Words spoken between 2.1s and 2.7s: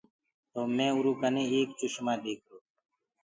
ديکرو۔